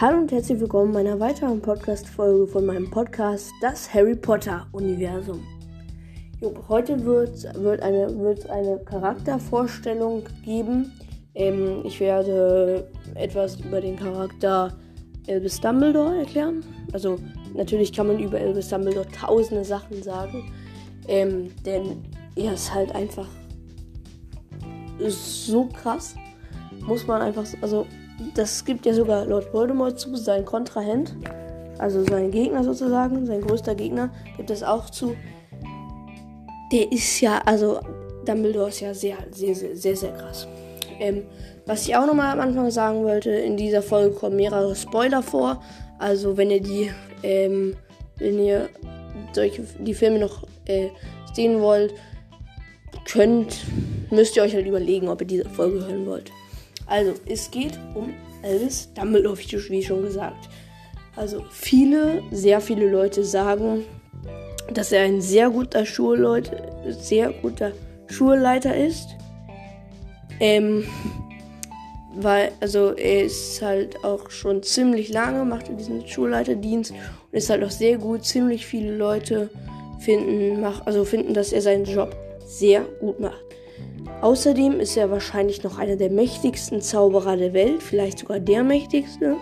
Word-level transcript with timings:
Hallo 0.00 0.18
und 0.18 0.32
herzlich 0.32 0.58
willkommen 0.58 0.90
in 0.90 1.06
einer 1.06 1.20
weiteren 1.20 1.62
Podcast-Folge 1.62 2.48
von 2.48 2.66
meinem 2.66 2.90
Podcast 2.90 3.52
Das 3.60 3.94
Harry 3.94 4.16
Potter-Universum. 4.16 5.40
Heute 6.68 7.04
wird, 7.04 7.44
wird, 7.62 7.80
eine, 7.80 8.18
wird 8.18 8.50
eine 8.50 8.80
Charaktervorstellung 8.80 10.24
geben. 10.44 10.90
Ähm, 11.36 11.82
ich 11.84 12.00
werde 12.00 12.90
etwas 13.14 13.60
über 13.60 13.80
den 13.80 13.94
Charakter 13.94 14.76
Albus 15.28 15.60
Dumbledore 15.60 16.18
erklären. 16.18 16.64
Also 16.92 17.20
natürlich 17.54 17.92
kann 17.92 18.08
man 18.08 18.18
über 18.18 18.38
Albus 18.38 18.70
Dumbledore 18.70 19.06
tausende 19.12 19.64
Sachen 19.64 20.02
sagen. 20.02 20.52
Ähm, 21.06 21.52
denn 21.64 22.02
er 22.34 22.54
ist 22.54 22.74
halt 22.74 22.92
einfach 22.96 23.28
so 25.06 25.66
krass. 25.66 26.16
Muss 26.80 27.06
man 27.06 27.22
einfach, 27.22 27.46
also 27.62 27.86
das 28.34 28.64
gibt 28.64 28.86
ja 28.86 28.94
sogar 28.94 29.26
Lord 29.26 29.52
Voldemort 29.52 29.98
zu, 29.98 30.14
sein 30.16 30.44
Kontrahent, 30.44 31.14
also 31.78 32.04
sein 32.04 32.30
Gegner 32.30 32.62
sozusagen, 32.62 33.26
sein 33.26 33.40
größter 33.40 33.74
Gegner, 33.74 34.10
gibt 34.36 34.50
es 34.50 34.62
auch 34.62 34.90
zu. 34.90 35.16
Der 36.72 36.90
ist 36.92 37.20
ja, 37.20 37.40
also 37.44 37.80
Dumbledore 38.24 38.68
ist 38.68 38.80
ja 38.80 38.94
sehr, 38.94 39.16
sehr, 39.30 39.54
sehr, 39.54 39.76
sehr, 39.76 39.96
sehr 39.96 40.12
krass. 40.12 40.46
Ähm, 41.00 41.24
was 41.66 41.86
ich 41.86 41.96
auch 41.96 42.06
nochmal 42.06 42.32
am 42.32 42.40
Anfang 42.40 42.70
sagen 42.70 43.04
wollte, 43.04 43.30
in 43.30 43.56
dieser 43.56 43.82
Folge 43.82 44.14
kommen 44.14 44.36
mehrere 44.36 44.74
Spoiler 44.76 45.22
vor. 45.22 45.62
Also 45.98 46.36
wenn 46.36 46.50
ihr 46.50 46.60
die, 46.60 46.90
ähm, 47.22 47.76
wenn 48.18 48.38
ihr 48.38 48.68
solche, 49.32 49.62
die 49.80 49.94
Filme 49.94 50.18
noch 50.18 50.44
äh, 50.66 50.88
sehen 51.32 51.60
wollt, 51.60 51.94
könnt, 53.10 53.64
müsst 54.10 54.36
ihr 54.36 54.42
euch 54.42 54.54
halt 54.54 54.66
überlegen, 54.66 55.08
ob 55.08 55.20
ihr 55.22 55.26
diese 55.26 55.48
Folge 55.48 55.86
hören 55.86 56.06
wollt. 56.06 56.30
Also, 56.86 57.14
es 57.26 57.50
geht 57.50 57.78
um 57.94 58.14
Elvis 58.42 58.92
Dumbledore, 58.94 59.38
wie 59.38 59.82
schon 59.82 60.02
gesagt. 60.02 60.48
Also, 61.16 61.44
viele, 61.50 62.22
sehr 62.30 62.60
viele 62.60 62.90
Leute 62.90 63.24
sagen, 63.24 63.84
dass 64.72 64.92
er 64.92 65.04
ein 65.04 65.20
sehr 65.20 65.50
guter 65.50 65.84
Schulleute, 65.86 66.72
sehr 66.98 67.32
guter 67.32 67.72
Schulleiter 68.08 68.76
ist. 68.76 69.08
Ähm, 70.40 70.84
weil, 72.16 72.52
also 72.60 72.92
er 72.92 73.24
ist 73.24 73.60
halt 73.60 74.04
auch 74.04 74.30
schon 74.30 74.62
ziemlich 74.62 75.12
lange, 75.12 75.44
macht 75.44 75.66
diesen 75.78 76.06
Schulleiterdienst 76.06 76.92
und 76.92 76.98
ist 77.32 77.50
halt 77.50 77.64
auch 77.64 77.70
sehr 77.70 77.98
gut. 77.98 78.24
Ziemlich 78.24 78.66
viele 78.66 78.96
Leute 78.96 79.50
finden, 79.98 80.60
mach, 80.60 80.86
also 80.86 81.04
finden, 81.04 81.34
dass 81.34 81.52
er 81.52 81.62
seinen 81.62 81.84
Job 81.84 82.16
sehr 82.46 82.82
gut 83.00 83.20
macht. 83.20 83.42
Außerdem 84.20 84.80
ist 84.80 84.96
er 84.96 85.10
wahrscheinlich 85.10 85.62
noch 85.62 85.78
einer 85.78 85.96
der 85.96 86.10
mächtigsten 86.10 86.80
Zauberer 86.80 87.36
der 87.36 87.52
Welt, 87.52 87.82
vielleicht 87.82 88.20
sogar 88.20 88.40
der 88.40 88.64
mächtigste. 88.64 89.36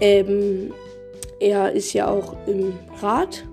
Ähm, 0.00 0.72
er 1.40 1.72
ist 1.72 1.92
ja 1.92 2.08
auch 2.08 2.36
im 2.46 2.72
Rat, 3.00 3.44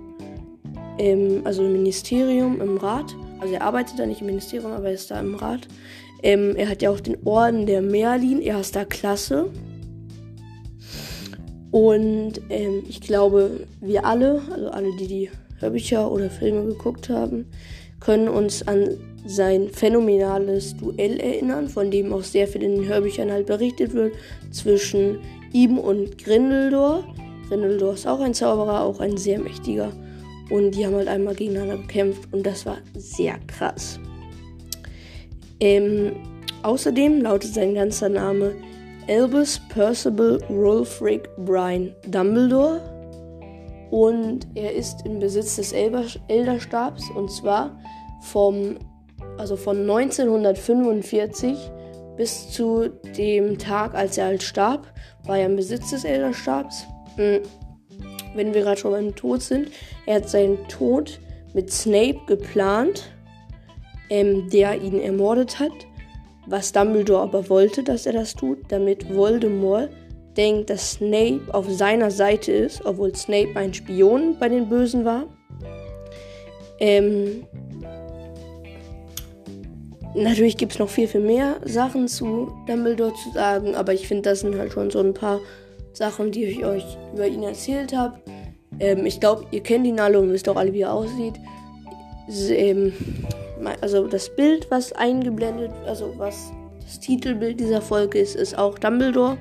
ähm, 0.98 1.42
also 1.44 1.64
im 1.64 1.72
Ministerium, 1.72 2.60
im 2.60 2.78
Rat. 2.78 3.14
Also 3.40 3.54
er 3.54 3.62
arbeitet 3.62 3.98
da 3.98 4.06
nicht 4.06 4.20
im 4.20 4.28
Ministerium, 4.28 4.72
aber 4.72 4.86
er 4.86 4.94
ist 4.94 5.10
da 5.10 5.20
im 5.20 5.34
Rat. 5.34 5.68
Ähm, 6.22 6.54
er 6.56 6.68
hat 6.68 6.82
ja 6.82 6.90
auch 6.90 7.00
den 7.00 7.18
Orden 7.26 7.66
der 7.66 7.82
Merlin, 7.82 8.40
erster 8.40 8.84
Klasse. 8.84 9.50
Und 11.70 12.40
ähm, 12.50 12.84
ich 12.88 13.00
glaube, 13.00 13.66
wir 13.80 14.04
alle, 14.06 14.42
also 14.52 14.70
alle, 14.70 14.94
die 14.96 15.08
die 15.08 15.30
Hörbücher 15.62 16.10
oder 16.10 16.28
Filme 16.28 16.66
geguckt 16.66 17.08
haben, 17.08 17.46
können 18.00 18.28
uns 18.28 18.66
an 18.66 18.98
sein 19.24 19.68
phänomenales 19.70 20.76
Duell 20.76 21.20
erinnern, 21.20 21.68
von 21.68 21.90
dem 21.90 22.12
auch 22.12 22.22
sehr 22.22 22.48
viel 22.48 22.62
in 22.62 22.76
den 22.76 22.88
Hörbüchern 22.88 23.30
halt 23.30 23.46
berichtet 23.46 23.94
wird, 23.94 24.14
zwischen 24.50 25.18
ihm 25.52 25.78
und 25.78 26.18
Grindelor. 26.18 27.04
Grindelor 27.48 27.94
ist 27.94 28.06
auch 28.06 28.20
ein 28.20 28.34
Zauberer, 28.34 28.82
auch 28.82 29.00
ein 29.00 29.16
sehr 29.16 29.38
mächtiger. 29.38 29.92
Und 30.50 30.72
die 30.72 30.84
haben 30.84 30.96
halt 30.96 31.08
einmal 31.08 31.34
gegeneinander 31.34 31.78
gekämpft 31.78 32.28
und 32.32 32.44
das 32.44 32.66
war 32.66 32.78
sehr 32.94 33.38
krass. 33.46 34.00
Ähm, 35.60 36.12
außerdem 36.62 37.22
lautet 37.22 37.54
sein 37.54 37.74
ganzer 37.74 38.08
Name 38.08 38.54
Albus 39.08 39.60
Percival 39.68 40.40
Rolfric 40.50 41.28
Brian 41.44 41.94
Dumbledore. 42.08 42.80
Und 43.92 44.46
er 44.54 44.72
ist 44.72 45.04
im 45.04 45.18
Besitz 45.18 45.56
des 45.56 45.72
Elderstabs 45.74 47.10
und 47.10 47.30
zwar 47.30 47.78
vom 48.22 48.78
also 49.36 49.54
von 49.54 49.80
1945 49.80 51.58
bis 52.16 52.50
zu 52.50 52.88
dem 53.18 53.58
Tag, 53.58 53.94
als 53.94 54.16
er 54.16 54.26
halt 54.26 54.42
starb, 54.42 54.86
war 55.24 55.38
er 55.38 55.44
im 55.44 55.56
Besitz 55.56 55.90
des 55.90 56.04
Elderstabs. 56.04 56.86
Hm. 57.16 57.40
Wenn 58.34 58.54
wir 58.54 58.62
gerade 58.62 58.80
schon 58.80 58.92
beim 58.92 59.14
Tod 59.14 59.42
sind, 59.42 59.68
er 60.06 60.16
hat 60.16 60.28
seinen 60.30 60.66
Tod 60.68 61.20
mit 61.52 61.70
Snape 61.70 62.20
geplant, 62.26 63.10
ähm, 64.08 64.48
der 64.48 64.80
ihn 64.80 65.00
ermordet 65.00 65.58
hat. 65.58 65.72
Was 66.46 66.72
Dumbledore 66.72 67.24
aber 67.24 67.50
wollte, 67.50 67.82
dass 67.82 68.06
er 68.06 68.14
das 68.14 68.34
tut, 68.34 68.58
damit 68.68 69.14
Voldemort 69.14 69.90
denkt, 70.36 70.70
dass 70.70 70.92
Snape 70.92 71.42
auf 71.52 71.70
seiner 71.70 72.10
Seite 72.10 72.52
ist, 72.52 72.84
obwohl 72.84 73.14
Snape 73.14 73.56
ein 73.56 73.74
Spion 73.74 74.36
bei 74.38 74.48
den 74.48 74.68
Bösen 74.68 75.04
war. 75.04 75.24
Ähm, 76.78 77.46
Natürlich 80.14 80.58
gibt 80.58 80.72
es 80.72 80.78
noch 80.78 80.90
viel, 80.90 81.08
viel 81.08 81.22
mehr 81.22 81.56
Sachen 81.64 82.06
zu 82.06 82.52
Dumbledore 82.66 83.14
zu 83.14 83.30
sagen, 83.30 83.74
aber 83.74 83.94
ich 83.94 84.06
finde, 84.06 84.28
das 84.28 84.40
sind 84.40 84.58
halt 84.58 84.72
schon 84.72 84.90
so 84.90 85.00
ein 85.00 85.14
paar 85.14 85.40
Sachen, 85.94 86.30
die 86.30 86.44
ich 86.44 86.64
euch 86.64 86.84
über 87.14 87.26
ihn 87.26 87.42
erzählt 87.42 87.96
habe. 87.96 88.20
Ähm, 88.78 89.06
ich 89.06 89.20
glaube, 89.20 89.46
ihr 89.52 89.62
kennt 89.62 89.86
ihn 89.86 90.00
alle 90.00 90.20
und 90.20 90.30
wisst 90.30 90.48
auch 90.48 90.56
alle, 90.56 90.72
wie 90.74 90.82
er 90.82 90.92
aussieht. 90.92 91.34
Ähm, 92.50 92.92
also 93.80 94.06
das 94.06 94.34
Bild, 94.34 94.70
was 94.70 94.92
eingeblendet, 94.92 95.70
also 95.86 96.12
was 96.18 96.52
das 96.84 97.00
Titelbild 97.00 97.58
dieser 97.58 97.80
Folge 97.80 98.18
ist, 98.18 98.36
ist 98.36 98.58
auch 98.58 98.78
Dumbledore. 98.78 99.38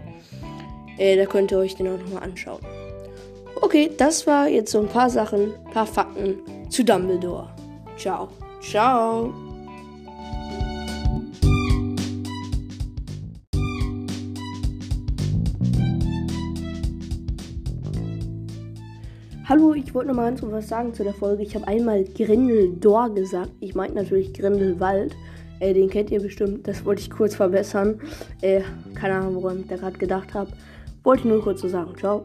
Äh, 1.02 1.18
da 1.18 1.26
könnt 1.26 1.52
ihr 1.52 1.58
euch 1.58 1.74
den 1.74 1.88
auch 1.88 1.98
nochmal 1.98 2.22
anschauen. 2.22 2.62
Okay, 3.60 3.90
das 3.98 4.28
war 4.28 4.48
jetzt 4.48 4.72
so 4.72 4.82
ein 4.82 4.88
paar 4.88 5.10
Sachen, 5.10 5.52
ein 5.66 5.72
paar 5.74 5.88
Fakten 5.88 6.36
zu 6.70 6.86
Dumbledore. 6.86 7.50
Ciao. 7.98 8.30
Ciao. 8.62 9.34
Hallo, 19.50 19.74
ich 19.74 19.92
wollte 19.96 20.10
nochmal 20.10 20.30
ganz 20.30 20.44
was 20.44 20.68
sagen 20.68 20.94
zu 20.94 21.04
der 21.04 21.16
Folge. 21.16 21.42
Ich 21.42 21.56
habe 21.56 21.68
einmal 21.68 22.04
Grindeldor 22.04 23.10
gesagt. 23.10 23.50
Ich 23.60 23.74
meinte 23.74 23.96
natürlich 23.96 24.36
Grindelwald. 24.36 25.16
Äh, 25.60 25.74
den 25.74 25.90
kennt 25.90 26.12
ihr 26.12 26.22
bestimmt. 26.22 26.68
Das 26.68 26.86
wollte 26.86 27.02
ich 27.02 27.10
kurz 27.10 27.34
verbessern. 27.34 28.00
Äh, 28.42 28.62
keine 28.94 29.16
Ahnung, 29.16 29.42
woran 29.42 29.62
ich 29.62 29.68
da 29.68 29.78
gerade 29.78 29.98
gedacht 29.98 30.36
habe. 30.36 30.52
Wollte 31.04 31.24
ich 31.24 31.30
nur 31.30 31.42
kurz 31.42 31.62
so 31.62 31.68
sagen. 31.68 31.96
Ciao. 31.98 32.24